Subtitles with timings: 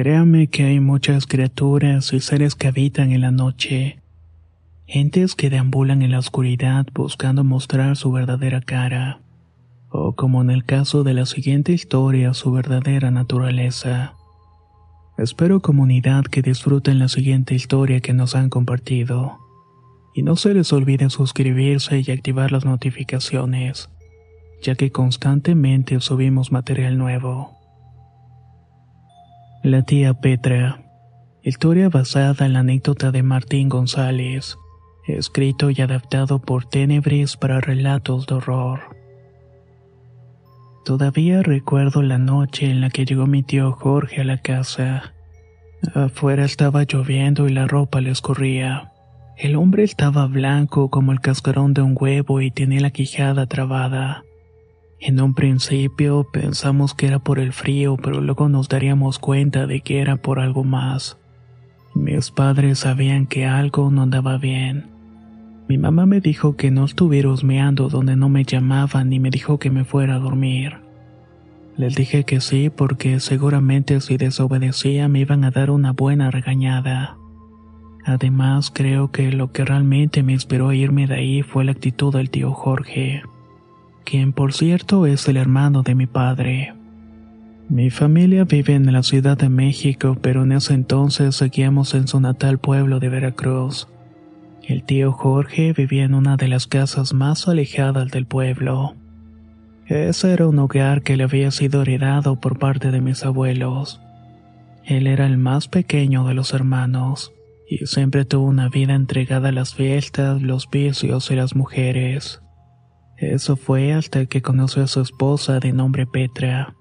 [0.00, 3.98] Créame que hay muchas criaturas y seres que habitan en la noche.
[4.86, 9.20] Gentes que deambulan en la oscuridad buscando mostrar su verdadera cara.
[9.90, 14.14] O como en el caso de la siguiente historia, su verdadera naturaleza.
[15.16, 19.40] Espero comunidad que disfruten la siguiente historia que nos han compartido.
[20.14, 23.90] Y no se les olvide suscribirse y activar las notificaciones,
[24.62, 27.57] ya que constantemente subimos material nuevo.
[29.68, 30.80] La tía Petra.
[31.42, 34.56] Historia basada en la anécdota de Martín González.
[35.06, 38.96] Escrito y adaptado por Tenebris para relatos de horror.
[40.86, 45.12] Todavía recuerdo la noche en la que llegó mi tío Jorge a la casa.
[45.94, 48.92] Afuera estaba lloviendo y la ropa le escurría.
[49.36, 54.24] El hombre estaba blanco como el cascarón de un huevo y tenía la quijada trabada.
[55.00, 59.80] En un principio pensamos que era por el frío, pero luego nos daríamos cuenta de
[59.80, 61.18] que era por algo más.
[61.94, 64.86] Mis padres sabían que algo no andaba bien.
[65.68, 69.58] Mi mamá me dijo que no estuviera husmeando donde no me llamaban y me dijo
[69.58, 70.78] que me fuera a dormir.
[71.76, 77.16] Les dije que sí porque seguramente si desobedecía me iban a dar una buena regañada.
[78.04, 82.12] Además creo que lo que realmente me inspiró a irme de ahí fue la actitud
[82.12, 83.22] del tío Jorge
[84.08, 86.72] quien por cierto es el hermano de mi padre.
[87.68, 92.18] Mi familia vive en la Ciudad de México, pero en ese entonces seguíamos en su
[92.18, 93.86] natal pueblo de Veracruz.
[94.62, 98.94] El tío Jorge vivía en una de las casas más alejadas del pueblo.
[99.84, 104.00] Ese era un hogar que le había sido heredado por parte de mis abuelos.
[104.86, 107.34] Él era el más pequeño de los hermanos,
[107.68, 112.40] y siempre tuvo una vida entregada a las fiestas, los vicios y las mujeres.
[113.18, 116.74] Eso fue hasta que conoció a su esposa de nombre Petra.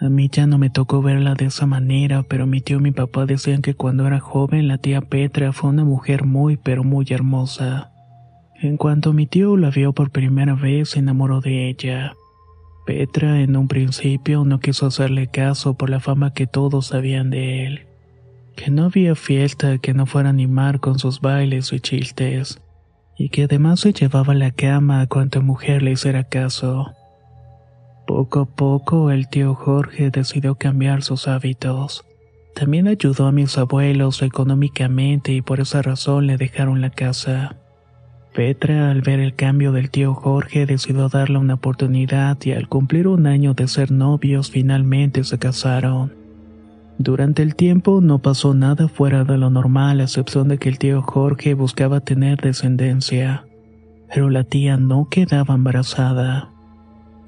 [0.00, 2.90] A mí ya no me tocó verla de esa manera, pero mi tío y mi
[2.90, 7.06] papá decían que cuando era joven la tía Petra fue una mujer muy pero muy
[7.10, 7.92] hermosa.
[8.62, 12.14] En cuanto mi tío la vio por primera vez se enamoró de ella.
[12.86, 17.66] Petra en un principio no quiso hacerle caso por la fama que todos sabían de
[17.66, 17.86] él.
[18.56, 22.62] Que no había fiesta que no fuera a animar con sus bailes y chistes
[23.16, 26.92] y que además se llevaba la cama a cuanta mujer le hiciera caso.
[28.06, 32.04] Poco a poco el tío Jorge decidió cambiar sus hábitos.
[32.54, 37.56] También ayudó a mis abuelos económicamente y por esa razón le dejaron la casa.
[38.32, 43.08] Petra, al ver el cambio del tío Jorge, decidió darle una oportunidad y al cumplir
[43.08, 46.25] un año de ser novios finalmente se casaron.
[46.98, 50.78] Durante el tiempo no pasó nada fuera de lo normal, a excepción de que el
[50.78, 53.44] tío Jorge buscaba tener descendencia,
[54.12, 56.50] pero la tía no quedaba embarazada.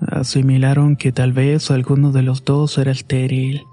[0.00, 3.64] Asimilaron que tal vez alguno de los dos era estéril,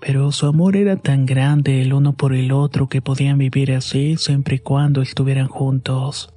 [0.00, 4.16] pero su amor era tan grande el uno por el otro que podían vivir así
[4.16, 6.32] siempre y cuando estuvieran juntos.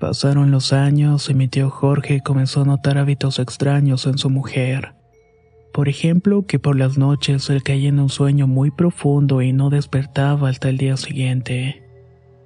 [0.00, 4.94] Pasaron los años y mi tío Jorge comenzó a notar hábitos extraños en su mujer.
[5.74, 9.70] Por ejemplo, que por las noches él caía en un sueño muy profundo y no
[9.70, 11.82] despertaba hasta el día siguiente,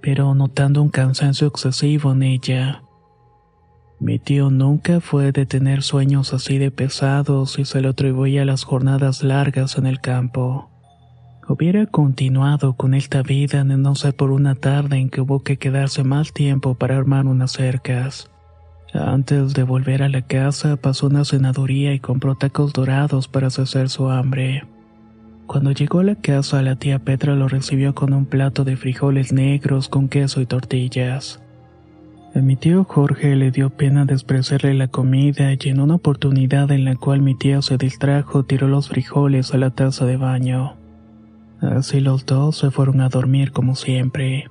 [0.00, 2.84] pero notando un cansancio excesivo en ella.
[4.00, 8.46] Mi tío nunca fue de tener sueños así de pesados y se lo atribuía a
[8.46, 10.70] las jornadas largas en el campo.
[11.46, 15.58] Hubiera continuado con esta vida de no ser por una tarde en que hubo que
[15.58, 18.30] quedarse más tiempo para armar unas cercas.
[18.94, 23.88] Antes de volver a la casa pasó una cenaduría y compró tacos dorados para saciar
[23.88, 24.64] su hambre.
[25.46, 29.32] Cuando llegó a la casa la tía Petra lo recibió con un plato de frijoles
[29.32, 31.40] negros con queso y tortillas.
[32.34, 36.84] A mi tío Jorge le dio pena despreciarle la comida y en una oportunidad en
[36.84, 40.74] la cual mi tía se distrajo tiró los frijoles a la taza de baño.
[41.60, 44.48] Así los dos se fueron a dormir como siempre.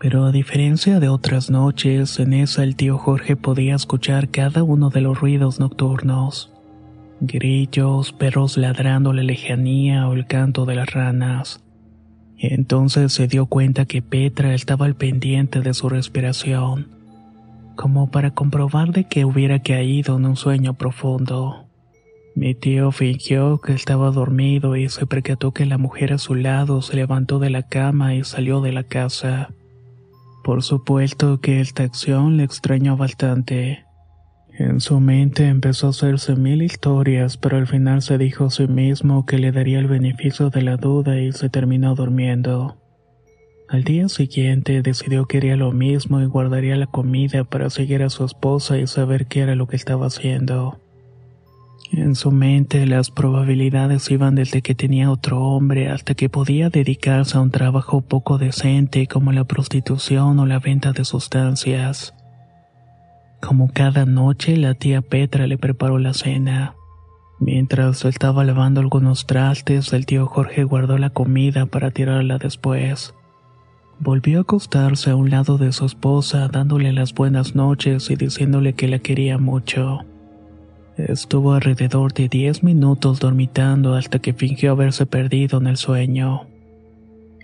[0.00, 4.90] Pero a diferencia de otras noches, en esa el tío Jorge podía escuchar cada uno
[4.90, 6.52] de los ruidos nocturnos.
[7.20, 11.64] Grillos, perros ladrando la lejanía o el canto de las ranas.
[12.38, 16.86] Entonces se dio cuenta que Petra estaba al pendiente de su respiración,
[17.74, 21.66] como para comprobar de que hubiera caído en un sueño profundo.
[22.36, 26.82] Mi tío fingió que estaba dormido y se percató que la mujer a su lado
[26.82, 29.48] se levantó de la cama y salió de la casa.
[30.48, 33.84] Por supuesto que esta acción le extrañó bastante.
[34.58, 38.66] En su mente empezó a hacerse mil historias, pero al final se dijo a sí
[38.66, 42.80] mismo que le daría el beneficio de la duda y se terminó durmiendo.
[43.68, 48.08] Al día siguiente decidió que haría lo mismo y guardaría la comida para seguir a
[48.08, 50.80] su esposa y saber qué era lo que estaba haciendo.
[51.92, 57.38] En su mente las probabilidades iban desde que tenía otro hombre hasta que podía dedicarse
[57.38, 62.14] a un trabajo poco decente como la prostitución o la venta de sustancias.
[63.40, 66.74] Como cada noche, la tía Petra le preparó la cena.
[67.40, 73.14] Mientras estaba lavando algunos trastes, el tío Jorge guardó la comida para tirarla después.
[74.00, 78.74] Volvió a acostarse a un lado de su esposa, dándole las buenas noches y diciéndole
[78.74, 80.04] que la quería mucho.
[80.98, 86.48] Estuvo alrededor de diez minutos dormitando hasta que fingió haberse perdido en el sueño.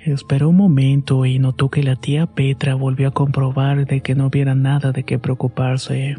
[0.04, 4.26] Esperó un momento y notó que la tía Petra volvió a comprobar de que no
[4.26, 6.18] hubiera nada de qué preocuparse.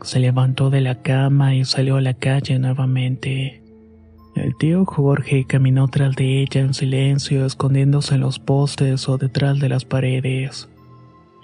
[0.00, 3.62] Se levantó de la cama y salió a la calle nuevamente.
[4.34, 9.60] El tío Jorge caminó tras de ella en silencio, escondiéndose en los postes o detrás
[9.60, 10.68] de las paredes.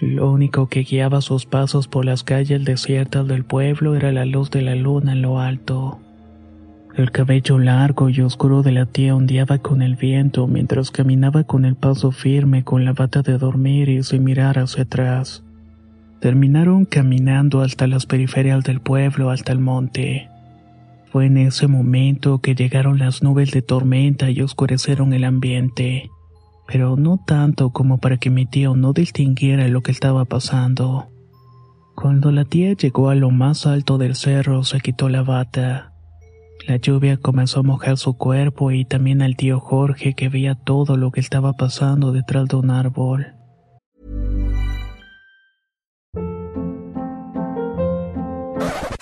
[0.00, 4.50] Lo único que guiaba sus pasos por las calles desiertas del pueblo era la luz
[4.50, 6.00] de la luna en lo alto.
[6.96, 11.66] El cabello largo y oscuro de la tía ondeaba con el viento mientras caminaba con
[11.66, 15.44] el paso firme con la bata de dormir y sin mirar hacia atrás.
[16.20, 20.28] Terminaron caminando hasta las periferias del pueblo, hasta el monte.
[21.12, 26.10] Fue en ese momento que llegaron las nubes de tormenta y oscurecieron el ambiente,
[26.70, 31.08] pero no tanto como para que mi tío no distinguiera lo que estaba pasando.
[31.94, 35.90] Cuando la tía llegó a lo más alto del cerro se quitó la bata
[36.66, 40.96] la lluvia comenzó a mojar su cuerpo y también al tío Jorge que veía todo
[40.96, 43.34] lo que estaba pasando detrás de un árbol.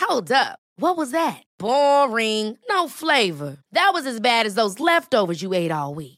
[0.08, 0.58] Hold up.
[0.80, 1.42] What was that?
[1.58, 2.56] Boring.
[2.70, 3.58] No flavor.
[3.72, 6.17] That was as bad as those leftovers you ate all week.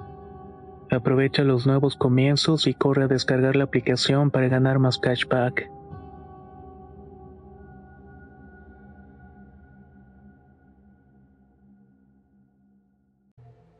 [0.91, 5.71] Aprovecha los nuevos comienzos y corre a descargar la aplicación para ganar más cashback.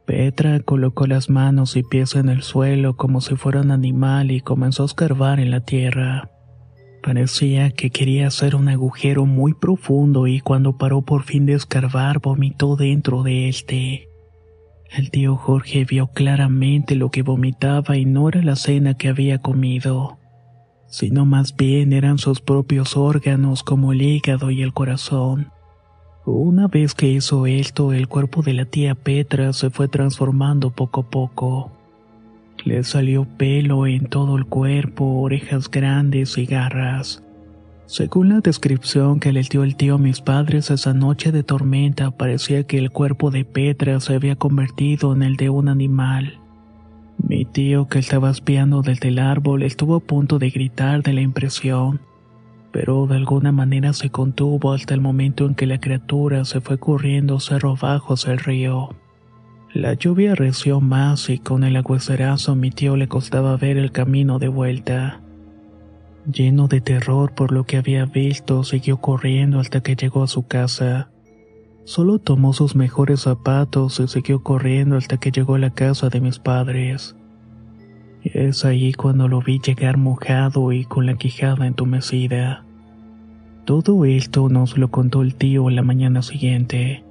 [0.06, 4.40] Petra colocó las manos y pies en el suelo como si fuera un animal y
[4.40, 6.32] comenzó a escarbar en la tierra.
[7.04, 12.20] Parecía que quería hacer un agujero muy profundo y cuando paró por fin de escarbar
[12.20, 14.11] vomitó dentro de este.
[14.94, 19.38] El tío Jorge vio claramente lo que vomitaba y no era la cena que había
[19.38, 20.18] comido,
[20.88, 25.48] sino más bien eran sus propios órganos como el hígado y el corazón.
[26.26, 31.02] Una vez que hizo esto, el cuerpo de la tía Petra se fue transformando poco
[31.02, 31.72] a poco.
[32.66, 37.24] Le salió pelo en todo el cuerpo, orejas grandes y garras.
[37.92, 42.12] Según la descripción que le dio el tío a mis padres esa noche de tormenta,
[42.12, 46.40] parecía que el cuerpo de Petra se había convertido en el de un animal.
[47.18, 51.20] Mi tío, que estaba espiando desde el árbol, estuvo a punto de gritar de la
[51.20, 52.00] impresión,
[52.72, 56.78] pero de alguna manera se contuvo hasta el momento en que la criatura se fue
[56.78, 58.96] corriendo cerro abajo hacia el río.
[59.74, 64.40] La lluvia reció más y con el aguacerazo mi tío le costaba ver el camino
[64.40, 65.20] de vuelta.
[66.26, 70.46] Lleno de terror por lo que había visto, siguió corriendo hasta que llegó a su
[70.46, 71.10] casa.
[71.84, 76.22] Solo tomó sus mejores zapatos y siguió corriendo hasta que llegó a la casa de
[76.22, 77.16] mis padres.
[78.24, 82.66] Es ahí cuando lo vi llegar mojado y con la quijada entumecida.
[83.66, 87.04] Todo esto nos lo contó el tío la mañana siguiente.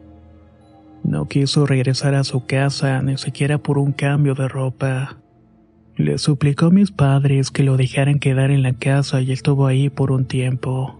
[1.02, 5.16] No quiso regresar a su casa ni siquiera por un cambio de ropa.
[6.00, 9.90] Le suplicó a mis padres que lo dejaran quedar en la casa y estuvo ahí
[9.90, 10.98] por un tiempo.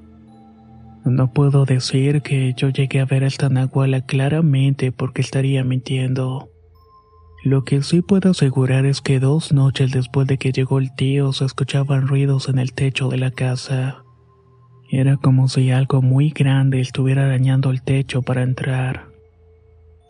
[1.06, 6.50] No puedo decir que yo llegué a ver al Tanahuala claramente porque estaría mintiendo.
[7.42, 11.32] Lo que sí puedo asegurar es que dos noches después de que llegó el tío
[11.32, 14.04] se escuchaban ruidos en el techo de la casa.
[14.90, 19.09] Era como si algo muy grande estuviera arañando el techo para entrar.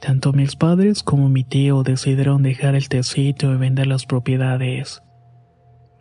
[0.00, 5.02] Tanto mis padres como mi tío decidieron dejar el tecito y vender las propiedades.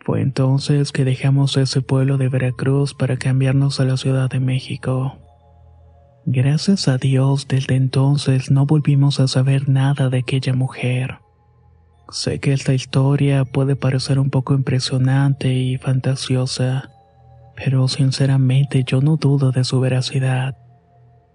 [0.06, 5.18] Fue entonces que dejamos ese pueblo de Veracruz para cambiarnos a la Ciudad de México.
[6.24, 11.18] Gracias a Dios desde entonces no volvimos a saber nada de aquella mujer.
[12.08, 16.90] Sé que esta historia puede parecer un poco impresionante y fantasiosa,
[17.54, 20.56] pero sinceramente yo no dudo de su veracidad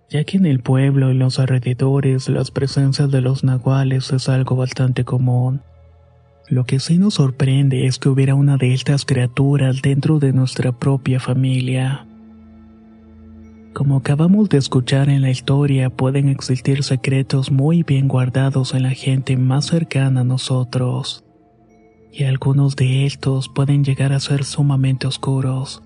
[0.09, 4.55] ya que en el pueblo y los alrededores las presencias de los nahuales es algo
[4.55, 5.61] bastante común.
[6.47, 10.71] Lo que sí nos sorprende es que hubiera una de estas criaturas dentro de nuestra
[10.71, 12.05] propia familia.
[13.73, 18.91] Como acabamos de escuchar en la historia, pueden existir secretos muy bien guardados en la
[18.91, 21.25] gente más cercana a nosotros.
[22.13, 25.81] Y algunos de estos pueden llegar a ser sumamente oscuros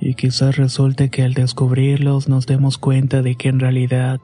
[0.00, 4.20] y quizás resulte que al descubrirlos nos demos cuenta de que en realidad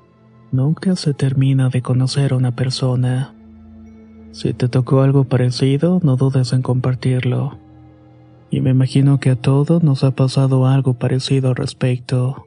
[0.52, 3.34] nunca se termina de conocer a una persona.
[4.32, 7.58] Si te tocó algo parecido, no dudes en compartirlo.
[8.50, 12.46] Y me imagino que a todos nos ha pasado algo parecido al respecto.